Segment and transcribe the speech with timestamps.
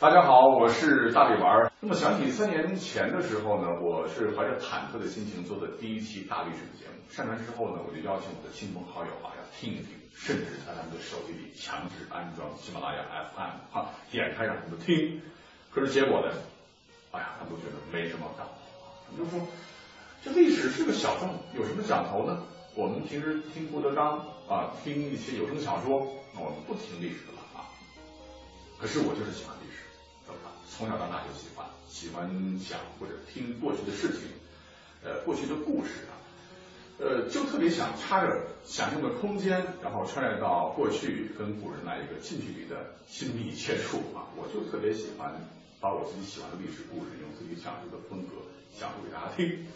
[0.00, 1.72] 大家好，我是大力丸。
[1.80, 7.02] 那么想起三年前的时候呢，我是怀着忐忑的心情做的第一期大历史的节目。
[7.10, 13.02] 上传之后呢，我就邀请我的亲朋好友啊，要听一听，甚至在他们的手机里强制安装喜马拉雅
[13.34, 15.20] FM，哈，点开让他们听。
[15.74, 16.30] 可是结果呢，
[17.10, 18.54] 哎呀，他们都觉得没什么讲头。
[19.10, 19.44] 他们就说，
[20.22, 22.40] 这历史是个小众，有什么讲头呢？
[22.76, 24.16] 我们平时听郭德纲
[24.48, 26.06] 啊，听一些有声小说，
[26.36, 27.66] 那我们不听历史了啊。
[28.78, 29.82] 可是我就是喜欢历史，
[30.78, 34.28] 从小到大就喜欢，喜欢讲或者听过去的事情，
[35.02, 36.14] 呃，过去的故事啊，
[37.00, 44.30] 呃，就特别想插着想象的空间，然后穿越到过去，跟古人来一个近距离的亲密接触啊。
[44.36, 45.34] 我就特别喜欢
[45.80, 48.36] 把我自己喜欢的历史故事，用自己讲述的风格
[48.78, 49.66] 讲述给大家听。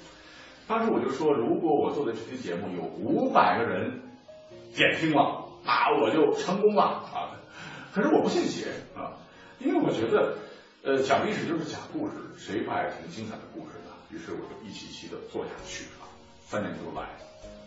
[0.69, 4.01] 当时我就说，如果我做的这期节目有五百个人
[4.73, 7.35] 点听了，那我就成功了啊！
[7.93, 9.19] 可是我不信邪啊，
[9.59, 10.39] 因为我觉得，
[10.85, 13.95] 呃，讲历史就是讲故事，谁不爱听精彩的故事呢？
[14.11, 16.11] 于是我就一期期的做下去啊，
[16.45, 17.07] 三年就来，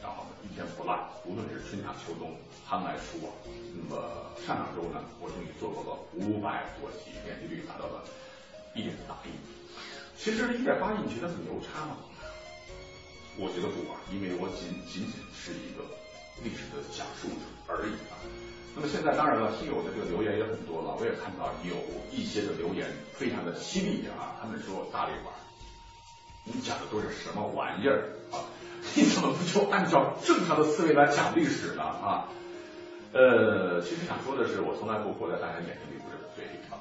[0.03, 2.35] 然后呢一天不落，无论是春夏秋冬，
[2.67, 3.31] 寒来暑往。
[3.72, 4.03] 那么
[4.45, 8.03] 上两周呢，我终于做过了五百多集，点击率达到了
[8.75, 9.31] 一点八亿。
[10.19, 11.95] 其实一点八亿你觉得很牛叉吗？
[13.39, 15.88] 我觉得不啊，因为我仅仅仅是一个
[16.44, 18.14] 历史的讲述者而已啊。
[18.75, 21.75] 那么现在当然了，听友的这个留言也很多了，我也看到有
[22.11, 25.33] 一些的留言非常的犀利啊，他们说大力丸，
[26.43, 28.43] 你讲的都是什么玩意儿啊？
[28.93, 32.27] 你怎么不就按照正常的思维来讲历史呢啊？
[33.13, 36.75] 呃，其实想说的是，我从来不活在大家眼睛里，不是嘴里啊。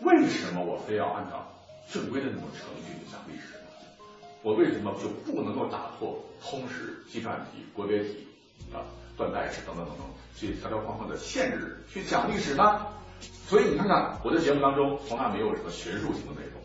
[0.00, 1.46] 为什么我非要按照
[1.92, 3.52] 正规的那种程序去讲历史？
[4.40, 8.26] 我为什么就不能够打破通史、计算题、国别题
[8.72, 8.82] 啊、
[9.16, 12.86] 断代史等等等等去条条框框的限制去讲历史呢？
[13.46, 16.60] 所以你看看我的节目当中从来没有什么学术性的内容，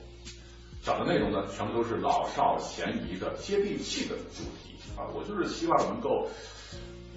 [0.82, 5.08] 讲的内容呢全部都是老少咸宜的接地气的主题啊！
[5.14, 6.28] 我就是希望能够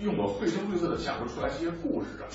[0.01, 2.27] 用我绘声绘色的讲述出来这些故事啊，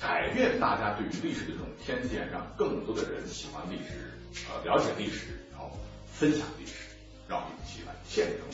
[0.00, 5.70] 改变大家对于历史的这种偏见，让更多的人喜欢历史啊，了解历史，然后
[6.06, 6.74] 分享历史。
[7.28, 8.47] 让我们一起来见证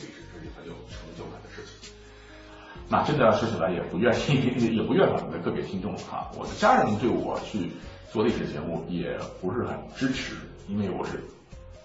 [2.87, 6.29] 那真的要说起来，也不愿意， 也不怨我们的个别听众哈。
[6.37, 7.71] 我的家人对我去
[8.11, 10.35] 做历史节目也不是很支持，
[10.67, 11.23] 因为我是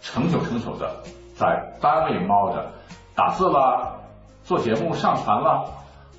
[0.01, 1.03] 成宿成宿的
[1.35, 2.71] 在单位猫着，
[3.15, 3.95] 打字啦，
[4.45, 5.65] 做节目上传啦，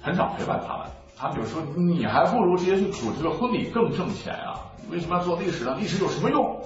[0.02, 0.88] 很少陪伴他们。
[1.16, 4.60] 他们就说：“你还不如直接去主持个婚礼更挣钱啊！
[4.90, 5.78] 为什么要做历史呢？
[5.80, 6.60] 历史有什么用？”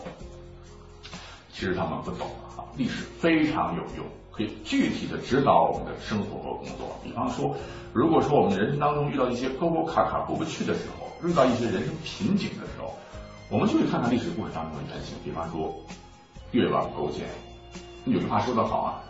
[1.51, 2.25] 其实他们不懂
[2.57, 2.63] 啊。
[2.77, 4.05] 历史非常有用，
[4.35, 6.99] 可以具体的指导我们的生活和工作。
[7.03, 7.55] 比方说，
[7.93, 12.93] 如果说我们人生当中遇到一些沟沟坎坎过不去的时候，遇到一些人生瓶颈的时候，
[13.49, 15.15] 我们就去看看历史故事当中的原型。
[15.23, 15.73] 比方说，
[16.51, 17.27] 越王勾践，
[18.05, 19.01] 有句话说得好啊，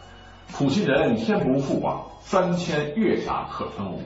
[0.54, 4.00] 苦心人天不负啊，三千越甲可吞吴。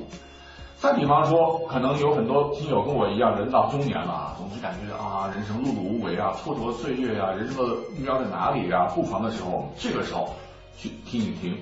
[0.78, 8.86] 再比方说，可能有很多听友跟我一样，人到中年了，总是感觉啊，人生碌碌无为啊，蹉跎岁月啊，人生的目标在哪里啊？
[8.96, 10.34] 不妨的时候，这个时候
[10.78, 11.57] 去听一听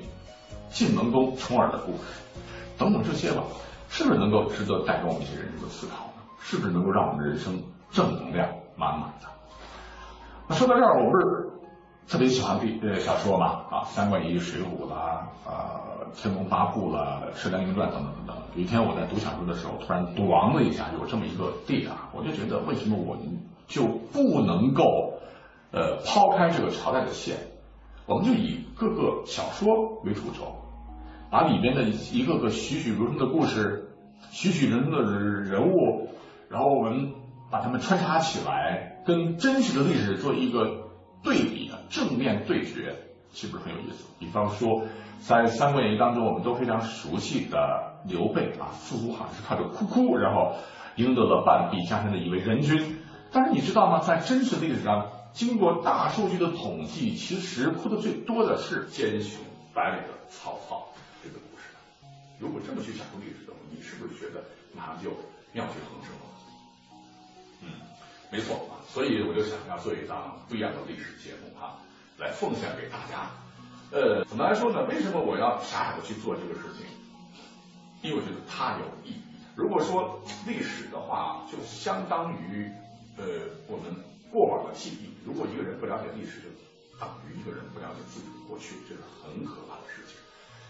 [0.69, 2.21] 晋文公重耳的故事，
[2.77, 3.43] 等等这些吧，
[3.89, 6.23] 是不是能够值得带给我们一些人生的思考呢？
[6.39, 9.27] 是不是能够让我们人生正能量满满的？
[10.47, 11.49] 那说到这儿，我不是
[12.07, 15.81] 特别喜欢历呃小说嘛，啊，《三国演义》《水浒》啦，啊。
[16.19, 18.35] 《天龙八部》了，《射雕英雄传》等等等等。
[18.55, 25.19] 有一天我在读小说的时候，突然“咣”的一下，有这么一个地啊，我就觉得为什么我们就不能够
[25.71, 27.35] 呃抛开这个朝代的线，
[28.07, 30.55] 我们就以各个小说为主轴，
[31.29, 33.89] 把里边的一个个栩栩如生的故事、
[34.31, 36.07] 栩栩如生的人物，
[36.49, 37.11] 然后我们
[37.51, 40.89] 把它们穿插起来，跟真实的历史做一个
[41.21, 42.95] 对比的正面对决，
[43.31, 44.05] 是不是很有意思？
[44.17, 44.83] 比方说。
[45.19, 50.53] 在《三国演义》当中，我们都非常熟悉的刘备啊，似乎好像是靠着哭哭，然后
[50.95, 52.97] 赢得了半壁江山的一位仁君。
[53.31, 53.99] 但是你知道吗？
[53.99, 55.07] 在真实历史上，
[55.37, 59.39] 经过大数据的统计，其实哭的最多的是奸雄
[59.71, 60.87] 白里的曹操
[61.23, 61.65] 这个故事。
[62.39, 64.43] 如果这么去讲述历史的话，你是不是觉得
[64.75, 65.11] 马上就
[65.53, 66.25] 妙趣横生了？
[67.61, 67.69] 嗯，
[68.31, 68.81] 没错啊。
[68.89, 71.77] 所以我就想要做一档不一样的历史节目哈，
[72.17, 73.29] 来奉献给大家。
[73.91, 74.87] 呃，怎么来说呢？
[74.89, 76.87] 为什么我要傻傻的去做这个事情？
[78.01, 79.21] 因为我觉得它有意义。
[79.55, 82.71] 如果说历史的话，就相当于
[83.17, 83.23] 呃
[83.67, 83.93] 我们
[84.31, 85.09] 过往的记忆。
[85.25, 86.47] 如果一个人不了解历史，就
[86.99, 90.15] 等于一个人不了解自己的过去，这是很可怕的事情。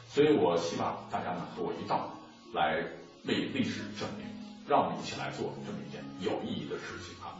[0.10, 2.12] 所以我希望大家呢和我一道
[2.54, 2.84] 来
[3.26, 4.26] 为历史证明，
[4.68, 7.36] 让我们一起来做这么一件有意义的事情啊。